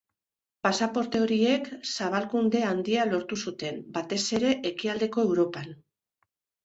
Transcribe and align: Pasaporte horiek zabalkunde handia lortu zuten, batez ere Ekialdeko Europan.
Pasaporte 0.67 1.19
horiek 1.25 1.67
zabalkunde 1.95 2.63
handia 2.69 3.05
lortu 3.11 3.39
zuten, 3.47 3.79
batez 3.99 4.21
ere 4.39 4.55
Ekialdeko 4.75 5.27
Europan. 5.33 5.71